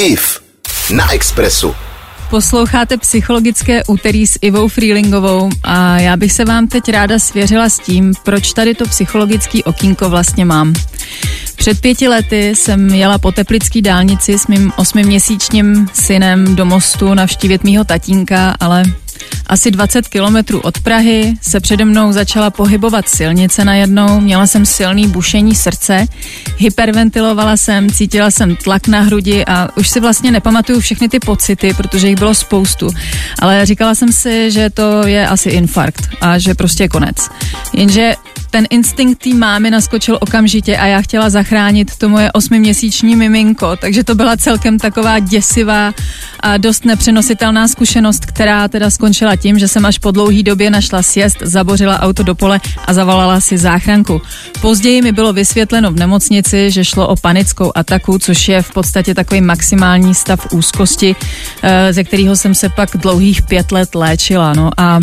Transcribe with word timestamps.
IF 0.00 0.40
na 0.94 1.12
Expressu. 1.12 1.74
Posloucháte 2.30 2.96
psychologické 2.96 3.84
úterý 3.84 4.26
s 4.26 4.38
Ivou 4.42 4.68
Freelingovou 4.68 5.50
a 5.62 5.98
já 5.98 6.16
bych 6.16 6.32
se 6.32 6.44
vám 6.44 6.68
teď 6.68 6.88
ráda 6.88 7.18
svěřila 7.18 7.68
s 7.68 7.78
tím, 7.78 8.12
proč 8.22 8.52
tady 8.52 8.74
to 8.74 8.84
psychologický 8.84 9.64
okýnko 9.64 10.10
vlastně 10.10 10.44
mám. 10.44 10.74
Před 11.56 11.80
pěti 11.80 12.08
lety 12.08 12.48
jsem 12.56 12.88
jela 12.88 13.18
po 13.18 13.32
teplický 13.32 13.82
dálnici 13.82 14.38
s 14.38 14.46
mým 14.46 14.72
osmiměsíčním 14.76 15.88
synem 15.92 16.56
do 16.56 16.64
mostu 16.64 17.14
navštívit 17.14 17.64
mýho 17.64 17.84
tatínka, 17.84 18.56
ale 18.60 18.82
asi 19.46 19.70
20 19.70 20.08
kilometrů 20.08 20.60
od 20.60 20.80
Prahy 20.80 21.34
se 21.42 21.60
přede 21.60 21.84
mnou 21.84 22.12
začala 22.12 22.50
pohybovat 22.50 23.08
silnice 23.08 23.64
najednou, 23.64 24.20
měla 24.20 24.46
jsem 24.46 24.66
silný 24.66 25.08
bušení 25.08 25.54
srdce, 25.54 26.06
hyperventilovala 26.56 27.56
jsem, 27.56 27.90
cítila 27.90 28.30
jsem 28.30 28.56
tlak 28.56 28.88
na 28.88 29.00
hrudi 29.00 29.44
a 29.44 29.68
už 29.76 29.88
si 29.88 30.00
vlastně 30.00 30.30
nepamatuju 30.30 30.80
všechny 30.80 31.08
ty 31.08 31.20
pocity, 31.20 31.74
protože 31.74 32.08
jich 32.08 32.18
bylo 32.18 32.34
spoustu. 32.34 32.90
Ale 33.38 33.66
říkala 33.66 33.94
jsem 33.94 34.12
si, 34.12 34.50
že 34.50 34.70
to 34.70 35.06
je 35.06 35.28
asi 35.28 35.50
infarkt 35.50 36.08
a 36.20 36.38
že 36.38 36.54
prostě 36.54 36.84
je 36.84 36.88
konec. 36.88 37.30
Jenže 37.72 38.14
ten 38.50 38.66
instinkt 38.70 39.22
té 39.22 39.34
mámy 39.34 39.70
naskočil 39.70 40.18
okamžitě 40.20 40.76
a 40.76 40.86
já 40.86 41.02
chtěla 41.02 41.30
zachránit 41.30 41.96
to 41.96 42.08
moje 42.08 42.32
osmiměsíční 42.32 43.16
miminko, 43.16 43.76
takže 43.76 44.04
to 44.04 44.14
byla 44.14 44.36
celkem 44.36 44.78
taková 44.78 45.18
děsivá 45.18 45.94
a 46.40 46.56
dost 46.56 46.84
nepřenositelná 46.84 47.68
zkušenost, 47.68 48.26
která 48.26 48.68
teda 48.68 48.90
skončila 48.90 49.36
tím, 49.36 49.58
že 49.58 49.68
jsem 49.68 49.86
až 49.86 49.98
po 49.98 50.10
dlouhý 50.10 50.42
době 50.42 50.70
našla 50.70 51.02
sjezd, 51.02 51.36
zabořila 51.42 52.00
auto 52.00 52.22
do 52.22 52.34
pole 52.34 52.60
a 52.86 52.94
zavolala 52.94 53.40
si 53.40 53.58
záchranku. 53.58 54.22
Později 54.60 55.02
mi 55.02 55.12
bylo 55.12 55.32
vysvětleno 55.32 55.90
v 55.90 55.96
nemocnici, 55.96 56.70
že 56.70 56.84
šlo 56.84 57.08
o 57.08 57.16
panickou 57.16 57.72
ataku, 57.74 58.18
což 58.18 58.48
je 58.48 58.62
v 58.62 58.70
podstatě 58.72 59.14
takový 59.14 59.40
maximální 59.40 60.14
stav 60.14 60.46
úzkosti, 60.52 61.16
eh, 61.62 61.92
ze 61.92 62.04
kterého 62.04 62.36
jsem 62.36 62.54
se 62.54 62.68
pak 62.68 62.96
dlouhých 62.96 63.42
pět 63.42 63.72
let 63.72 63.94
léčila. 63.94 64.52
No 64.52 64.70
a 64.76 65.00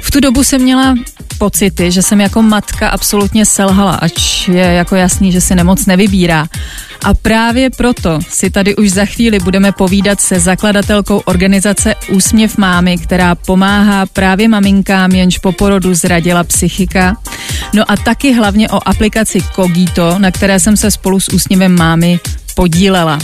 v 0.00 0.10
tu 0.10 0.20
dobu 0.20 0.44
jsem 0.44 0.62
měla 0.62 0.94
pocity, 1.38 1.90
že 1.90 2.02
jsem 2.02 2.20
jako 2.20 2.42
matka 2.42 2.88
absolutně 2.88 3.46
selhala, 3.46 3.92
ač 3.94 4.48
je 4.48 4.62
jako 4.64 4.96
jasný, 4.96 5.32
že 5.32 5.40
si 5.40 5.54
nemoc 5.54 5.86
nevybírá. 5.86 6.46
A 7.04 7.14
právě 7.14 7.70
proto 7.70 8.18
si 8.30 8.50
tady 8.50 8.76
už 8.76 8.90
za 8.90 9.04
chvíli 9.04 9.38
budeme 9.38 9.72
povídat 9.72 10.20
se 10.20 10.40
zakladatelkou 10.40 11.18
organizace 11.18 11.94
Úsměv 12.10 12.58
mámy, 12.58 12.98
která 12.98 13.34
pomáhá 13.34 14.06
právě 14.06 14.48
maminkám, 14.48 15.10
jenž 15.10 15.38
po 15.38 15.52
porodu 15.52 15.94
zradila 15.94 16.44
psychika. 16.44 17.16
No 17.72 17.90
a 17.90 17.96
taky 17.96 18.32
hlavně 18.32 18.68
o 18.68 18.88
aplikaci 18.88 19.40
Kogito, 19.54 20.18
na 20.18 20.30
které 20.30 20.60
jsem 20.60 20.76
se 20.76 20.90
spolu 20.90 21.20
s 21.20 21.28
Úsměvem 21.28 21.78
mámy 21.78 22.20
podílela. 22.54 23.18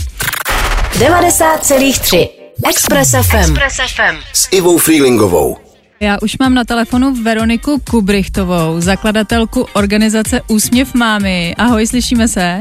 90,3 0.92 2.28
Express 2.68 3.10
FM. 3.10 3.36
Express 3.36 3.76
FM. 3.94 4.16
S 4.32 4.48
Ivou 4.50 4.78
Freelingovou. 4.78 5.61
Já 6.02 6.18
už 6.22 6.38
mám 6.38 6.54
na 6.54 6.64
telefonu 6.64 7.14
Veroniku 7.22 7.80
Kubrichtovou, 7.90 8.80
zakladatelku 8.80 9.66
organizace 9.72 10.40
Úsměv 10.48 10.94
mámy. 10.94 11.54
Ahoj, 11.58 11.86
slyšíme 11.86 12.28
se? 12.28 12.60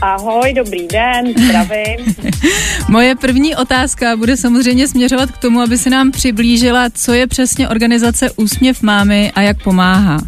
Ahoj, 0.00 0.52
dobrý 0.52 0.86
den, 0.86 1.32
zdravím. 1.44 2.14
Moje 2.88 3.16
první 3.16 3.56
otázka 3.56 4.16
bude 4.16 4.36
samozřejmě 4.36 4.88
směřovat 4.88 5.30
k 5.30 5.38
tomu, 5.38 5.60
aby 5.60 5.78
si 5.78 5.90
nám 5.90 6.10
přiblížila, 6.10 6.90
co 6.90 7.12
je 7.12 7.26
přesně 7.26 7.68
organizace 7.68 8.30
Úsměv 8.36 8.82
mámy 8.82 9.32
a 9.34 9.40
jak 9.40 9.62
pomáhá. 9.62 10.18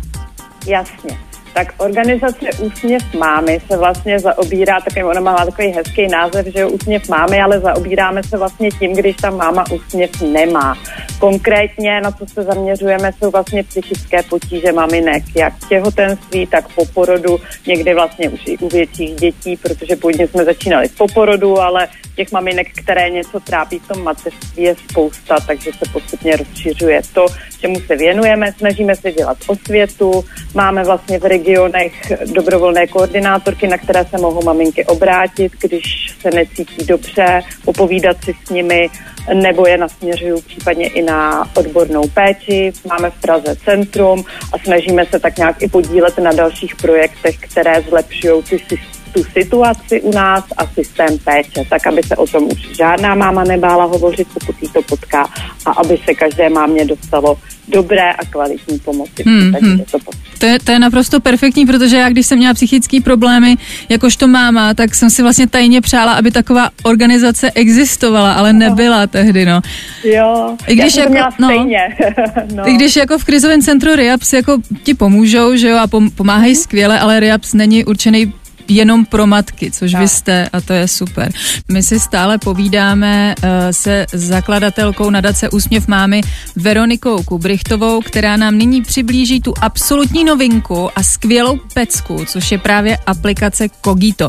Jasně 0.67 1.28
tak 1.59 1.75
organizace 1.77 2.47
Úsměv 2.61 3.15
mámy 3.19 3.61
se 3.71 3.77
vlastně 3.77 4.19
zaobírá, 4.19 4.81
takový, 4.81 5.05
ona 5.05 5.21
má 5.21 5.45
takový 5.45 5.69
hezký 5.69 6.07
název, 6.07 6.47
že 6.47 6.67
Úsměv 6.67 7.09
mámy, 7.09 7.41
ale 7.41 7.61
zaobíráme 7.61 8.23
se 8.23 8.39
vlastně 8.39 8.71
tím, 8.71 8.93
když 8.93 9.17
ta 9.17 9.31
máma 9.31 9.65
úsměv 9.71 10.11
nemá. 10.23 10.79
Konkrétně 11.19 12.01
na 12.01 12.11
co 12.11 12.27
se 12.27 12.43
zaměřujeme, 12.43 13.11
jsou 13.13 13.31
vlastně 13.31 13.65
psychické 13.65 14.23
potíže 14.23 14.73
maminek, 14.73 15.23
jak 15.37 15.53
těhotenství, 15.69 16.47
tak 16.47 16.75
po 16.75 16.85
porodu, 16.85 17.39
někdy 17.67 17.95
vlastně 17.95 18.29
už 18.29 18.41
i 18.47 18.59
u 18.59 18.69
větších 18.69 19.15
dětí, 19.15 19.57
protože 19.57 19.97
původně 19.97 20.29
jsme 20.29 20.45
začínali 20.45 20.89
po 20.99 21.07
porodu, 21.15 21.61
ale 21.61 21.89
těch 22.17 22.33
maminek, 22.33 22.67
které 22.83 23.11
něco 23.11 23.41
trápí 23.41 23.79
v 23.79 23.89
tom 23.89 24.03
mateřství, 24.03 24.63
je 24.63 24.75
spousta, 24.91 25.37
takže 25.47 25.71
se 25.73 25.93
postupně 25.93 26.37
rozšiřuje 26.37 27.01
to, 27.15 27.27
čemu 27.61 27.81
se 27.81 27.97
věnujeme. 27.97 28.53
Snažíme 28.53 28.97
se 28.97 29.13
dělat 29.13 29.39
osvětu, 29.47 30.25
máme 30.55 30.85
vlastně 30.85 31.19
v 31.19 31.25
regionech 31.49 32.13
dobrovolné 32.35 32.87
koordinátorky, 32.87 33.67
na 33.67 33.79
které 33.79 34.05
se 34.05 34.19
mohou 34.19 34.45
maminky 34.45 34.85
obrátit, 34.85 35.53
když 35.61 36.15
se 36.21 36.31
necítí 36.31 36.87
dobře, 36.87 37.41
popovídat 37.65 38.17
si 38.25 38.35
s 38.45 38.51
nimi, 38.51 38.91
nebo 39.35 39.67
je 39.67 39.79
nasměřují 39.79 40.43
případně 40.43 40.89
i 40.89 41.03
na 41.03 41.51
odbornou 41.57 42.09
péči. 42.09 42.73
Máme 42.89 43.11
v 43.11 43.21
Praze 43.21 43.57
centrum 43.65 44.25
a 44.53 44.59
snažíme 44.59 45.07
se 45.07 45.21
tak 45.21 45.39
nějak 45.39 45.63
i 45.63 45.69
podílet 45.69 46.19
na 46.19 46.33
dalších 46.33 46.77
projektech, 46.77 47.39
které 47.39 47.83
zlepšují 47.83 48.43
ty 48.43 48.59
systémy 48.59 48.99
tu 49.15 49.25
situaci 49.25 50.01
u 50.01 50.13
nás 50.13 50.45
a 50.57 50.67
systém 50.67 51.19
péče, 51.19 51.65
tak 51.71 51.87
aby 51.87 52.03
se 52.03 52.17
o 52.17 52.27
tom 52.27 52.45
už 52.45 52.77
žádná 52.77 53.15
máma 53.15 53.45
nebála 53.45 53.85
hovořit, 53.85 54.29
pokud 54.35 54.63
jí 54.63 54.69
to 54.69 54.83
potká 54.83 55.29
a 55.67 55.71
aby 55.71 55.99
se 56.05 56.15
každé 56.15 56.49
mámě 56.49 56.85
dostalo 56.85 57.39
dobré 57.69 58.13
a 58.13 58.25
kvalitní 58.25 58.79
pomoci. 58.79 59.23
Hmm, 59.27 59.53
hmm. 59.63 59.85
To, 59.91 59.99
to, 60.39 60.47
je, 60.47 60.59
to 60.65 60.73
je 60.73 60.79
naprosto 60.79 61.21
perfektní, 61.21 61.67
protože 61.67 61.97
já, 61.97 62.09
když 62.09 62.27
jsem 62.27 62.39
měla 62.39 62.55
psychické 62.55 63.01
problémy, 63.01 63.57
jakožto 63.89 64.29
máma, 64.29 64.75
tak 64.75 64.95
jsem 64.95 65.11
si 65.11 65.23
vlastně 65.23 65.47
tajně 65.47 65.81
přála, 65.81 66.13
aby 66.13 66.31
taková 66.31 66.71
organizace 66.83 67.51
existovala, 67.51 68.33
ale 68.33 68.53
nebyla 68.53 69.07
tehdy, 69.07 69.45
no. 69.45 69.61
Jo, 70.05 70.57
I 70.67 70.75
když 70.75 70.97
já 70.97 71.03
jako, 71.03 71.35
no, 71.39 71.49
stejně. 71.49 71.97
no. 72.55 72.69
I 72.69 72.73
když 72.73 72.97
jako 72.97 73.19
v 73.19 73.25
krizovém 73.25 73.63
centru 73.63 73.97
RIAPS 73.97 74.33
jako 74.33 74.59
ti 74.83 74.95
pomůžou, 74.95 75.57
že 75.57 75.69
jo, 75.69 75.77
a 75.79 75.87
pomáhají 76.17 76.57
skvěle, 76.57 77.01
ale 77.01 77.21
RIAPS 77.21 77.55
není 77.55 77.85
určený 77.85 78.33
jenom 78.69 79.05
pro 79.07 79.27
matky, 79.27 79.71
což 79.71 79.93
tak. 79.93 80.01
vy 80.01 80.09
jste 80.09 80.49
a 80.53 80.61
to 80.61 80.73
je 80.73 80.89
super. 80.89 81.33
My 81.69 81.83
si 81.83 82.01
stále 82.01 82.39
povídáme 82.39 83.35
uh, 83.43 83.51
se 83.71 84.07
zakladatelkou 84.13 85.11
nadace 85.11 85.51
Úsměv 85.51 85.89
mámy 85.89 86.21
Veronikou 86.57 87.23
Kubrichtovou, 87.23 88.01
která 88.01 88.37
nám 88.37 88.59
nyní 88.59 88.83
přiblíží 88.83 89.41
tu 89.41 89.55
absolutní 89.61 90.25
novinku 90.25 90.89
a 90.97 91.03
skvělou 91.03 91.59
pecku, 91.75 92.25
což 92.27 92.53
je 92.53 92.59
právě 92.59 92.97
aplikace 93.07 93.69
Kogito. 93.69 94.29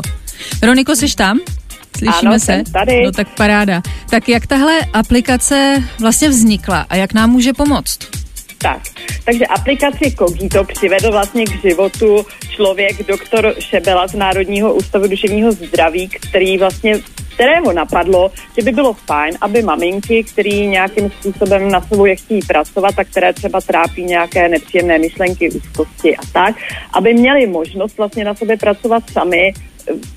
Veroniko, 0.60 0.96
jsi 0.96 1.16
tam? 1.16 1.38
Slyšíme 1.98 2.30
ano, 2.30 2.40
se? 2.40 2.62
tady. 2.72 3.04
No 3.04 3.12
tak 3.12 3.28
paráda. 3.36 3.82
Tak 4.10 4.28
jak 4.28 4.46
tahle 4.46 4.80
aplikace 4.92 5.84
vlastně 6.00 6.28
vznikla 6.28 6.86
a 6.88 6.96
jak 6.96 7.14
nám 7.14 7.30
může 7.30 7.52
pomoct? 7.52 7.98
Tak, 8.58 8.82
takže 9.24 9.46
aplikaci 9.46 10.10
Kogito 10.10 10.64
přivedl 10.64 11.10
vlastně 11.10 11.44
k 11.44 11.62
životu 11.62 12.26
člověk, 12.50 13.06
doktor 13.06 13.54
Šebela 13.58 14.06
z 14.06 14.14
Národního 14.14 14.74
ústavu 14.74 15.06
duševního 15.06 15.52
zdraví, 15.52 16.08
který 16.08 16.58
vlastně 16.58 17.00
kterého 17.40 17.72
napadlo, 17.72 18.30
že 18.56 18.62
by 18.62 18.72
bylo 18.72 18.92
fajn, 18.92 19.34
aby 19.40 19.62
maminky, 19.62 20.24
který 20.24 20.66
nějakým 20.66 21.10
způsobem 21.10 21.70
na 21.70 21.80
sobou 21.80 22.04
je 22.04 22.16
chtějí 22.16 22.40
pracovat 22.42 22.98
a 22.98 23.04
které 23.04 23.32
třeba 23.32 23.60
trápí 23.60 24.04
nějaké 24.04 24.48
nepříjemné 24.48 24.98
myšlenky, 24.98 25.50
úzkosti 25.50 26.16
a 26.16 26.20
tak, 26.32 26.56
aby 26.92 27.14
měli 27.14 27.46
možnost 27.46 27.96
vlastně 27.96 28.24
na 28.24 28.34
sobě 28.34 28.56
pracovat 28.56 29.02
sami, 29.12 29.52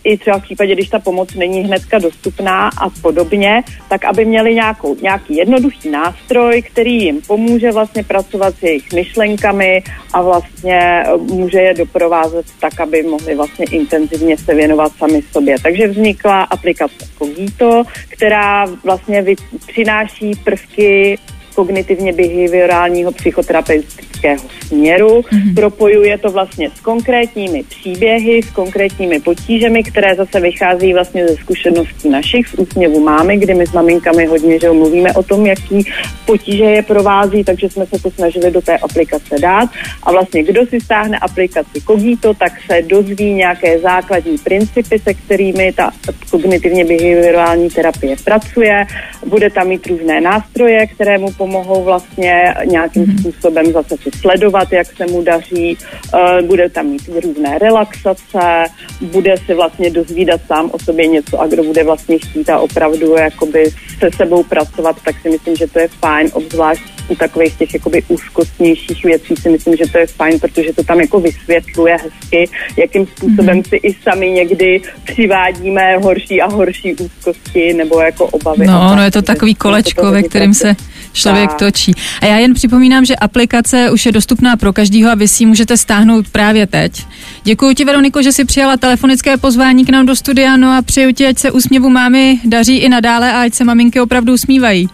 i 0.04 0.18
třeba 0.18 0.40
v 0.40 0.44
případě, 0.44 0.74
když 0.74 0.90
ta 0.90 1.00
pomoc 1.00 1.34
není 1.34 1.62
hnedka 1.62 2.00
dostupná 2.00 2.70
a 2.82 2.90
podobně, 3.02 3.64
tak 3.90 4.06
aby 4.06 4.26
měli 4.26 4.56
nějakou, 4.56 4.96
nějaký 5.02 5.36
jednoduchý 5.36 5.90
nástroj, 5.90 6.62
který 6.62 7.04
jim 7.04 7.22
pomůže 7.28 7.72
vlastně 7.72 8.04
pracovat 8.04 8.56
s 8.56 8.64
jejich 8.64 8.94
myšlenkami 8.94 9.84
a 10.14 10.22
vlastně 10.22 10.80
eh, 10.80 11.18
může 11.18 11.60
je 11.60 11.74
doprovázet 11.74 12.46
tak, 12.60 12.80
aby 12.80 13.04
mohli 13.04 13.36
vlastně 13.36 13.66
intenzivně 13.72 14.38
se 14.38 14.56
věnovat 14.56 14.92
sami 14.98 15.22
sobě. 15.32 15.56
Takže 15.64 15.88
vznikla 15.88 16.44
aplikace 16.44 17.06
Cogito, 17.18 17.84
která 18.10 18.66
vlastně 18.84 19.26
přináší 19.68 20.32
prvky 20.44 21.18
kognitivně 21.56 22.14
behaviorálního 22.14 23.12
psychoterapeutického 23.12 24.44
směru. 24.68 25.22
Mm-hmm. 25.22 25.56
Propojuje 25.56 26.18
to 26.18 26.32
vlastně 26.32 26.70
s 26.70 26.80
konkrétními 26.80 27.64
příběhy, 27.64 28.44
s 28.44 28.50
konkrétními 28.50 29.20
potížemi, 29.20 29.84
které 29.84 30.16
zase 30.16 30.40
vychází 30.40 30.94
vlastně 30.94 31.28
ze 31.28 31.36
zkušeností 31.36 32.10
našich 32.10 32.48
z 32.48 32.54
úsměvu 32.54 33.00
máme, 33.00 33.38
kdy 33.38 33.54
my 33.54 33.68
s 33.68 33.72
maminkami 33.72 34.26
hodně 34.26 34.60
že 34.60 34.72
mluvíme 34.72 35.14
o 35.14 35.24
tom, 35.24 35.46
jaký 35.46 35.88
potíže 36.26 36.64
je 36.64 36.82
provází, 36.82 37.44
takže 37.44 37.70
jsme 37.70 37.86
se 37.86 38.04
to 38.04 38.12
snažili 38.12 38.52
do 38.52 38.62
té 38.62 38.78
aplikace 38.78 39.36
dát. 39.40 39.70
A 40.04 40.12
vlastně 40.12 40.44
kdo 40.44 40.66
si 40.66 40.82
stáhne 40.82 41.18
aplikaci 41.20 41.82
Cogito, 41.88 42.34
tak 42.34 42.54
se 42.72 42.82
dozví 42.82 43.34
nějaké 43.34 43.80
základní 43.80 44.38
principy, 44.38 45.00
se 45.00 45.14
kterými 45.14 45.74
ta 45.74 45.92
kognitivně 46.32 46.86
behaviorální 46.86 47.70
terapie 47.70 48.16
pracuje. 48.24 48.86
Bude 49.26 49.50
tam 49.50 49.68
mít 49.68 49.88
různé 49.88 50.22
nástroje, 50.22 50.88
které 50.88 51.18
mu 51.18 51.32
pomohou 51.44 51.84
vlastně 51.84 52.54
nějakým 52.66 53.06
mm-hmm. 53.06 53.20
způsobem 53.20 53.66
zase 53.72 53.96
si 53.98 54.10
sledovat, 54.22 54.72
jak 54.72 54.88
se 54.98 55.06
mu 55.06 55.22
daří, 55.22 55.78
uh, 55.78 56.48
bude 56.48 56.70
tam 56.70 56.86
mít 56.86 57.10
různé 57.24 57.60
relaxace, 57.60 58.64
bude 59.02 59.36
si 59.46 59.54
vlastně 59.54 59.90
dozvídat 59.90 60.42
sám 60.48 60.70
o 60.72 60.80
sobě 60.80 61.08
něco 61.08 61.42
a 61.42 61.48
kdo 61.48 61.64
bude 61.64 61.84
vlastně 61.84 62.18
chtít 62.18 62.50
a 62.50 62.60
opravdu 62.60 63.16
jakoby 63.16 63.64
se 64.00 64.10
sebou 64.16 64.44
pracovat, 64.44 64.96
tak 65.06 65.16
si 65.22 65.30
myslím, 65.30 65.56
že 65.56 65.68
to 65.68 65.80
je 65.80 65.88
fajn, 65.88 66.30
obzvlášť 66.34 66.84
u 67.10 67.16
takových 67.16 67.56
těch 67.56 67.74
jakoby 67.74 68.04
úzkostnějších 68.08 69.06
věcí 69.06 69.36
si 69.36 69.50
myslím, 69.50 69.76
že 69.76 69.92
to 69.92 69.98
je 69.98 70.08
fajn, 70.08 70.40
protože 70.40 70.74
to 70.74 70.84
tam 70.84 71.00
jako 71.00 71.20
vysvětluje 71.20 71.98
hezky, 72.04 72.50
jakým 72.78 73.06
způsobem 73.06 73.62
mm-hmm. 73.62 73.70
si 73.70 73.76
i 73.76 73.96
sami 74.04 74.32
někdy 74.32 74.82
přivádíme 75.04 75.98
horší 75.98 76.42
a 76.42 76.48
horší 76.48 76.96
úzkosti 76.96 77.74
nebo 77.74 78.02
jako 78.02 78.26
obavy. 78.26 78.68
No, 78.68 78.96
no 78.96 79.04
je 79.04 79.12
to 79.12 79.22
takový 79.22 79.56
kolečko, 79.56 80.12
ve 80.12 80.24
kterým 80.24 80.54
se 80.54 80.76
člověk 81.14 81.50
tak. 81.50 81.60
točí. 81.60 81.94
A 82.22 82.26
já 82.26 82.38
jen 82.38 82.54
připomínám, 82.54 83.06
že 83.06 83.16
aplikace 83.16 83.92
už 83.92 84.06
je 84.06 84.12
dostupná 84.12 84.58
pro 84.58 84.74
každýho 84.74 85.12
a 85.12 85.16
vy 85.16 85.28
si 85.28 85.44
ji 85.44 85.48
můžete 85.48 85.78
stáhnout 85.78 86.30
právě 86.30 86.68
teď. 86.68 87.06
Děkuji 87.44 87.76
ti, 87.76 87.86
Veroniko, 87.86 88.22
že 88.22 88.32
jsi 88.32 88.46
přijala 88.46 88.78
telefonické 88.78 89.38
pozvání 89.38 89.86
k 89.86 89.90
nám 89.90 90.06
do 90.06 90.16
studia, 90.16 90.58
no 90.58 90.78
a 90.78 90.82
přeju 90.82 91.12
ti, 91.12 91.28
ať 91.28 91.38
se 91.38 91.52
úsměvu 91.52 91.90
mámy 91.90 92.40
daří 92.46 92.78
i 92.78 92.90
nadále 92.90 93.34
a 93.34 93.42
ať 93.42 93.54
se 93.54 93.64
maminky 93.64 94.02
opravdu 94.02 94.34
usmívají. 94.34 94.90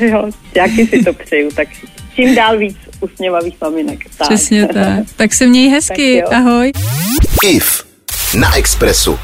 Jo, 0.00 0.30
jaký 0.54 0.86
si 0.86 1.04
to 1.04 1.12
přeju, 1.12 1.50
tak 1.56 1.68
čím 2.14 2.34
dál 2.34 2.58
víc 2.58 2.76
usměvavých 3.00 3.54
maminek. 3.60 3.98
Tak. 4.18 4.28
Přesně 4.28 4.66
tak. 4.66 5.04
Tak 5.16 5.34
se 5.34 5.46
měj 5.46 5.68
hezky, 5.68 6.22
ahoj. 6.22 6.72
IF 7.42 7.84
na 8.34 8.56
Expressu. 8.56 9.18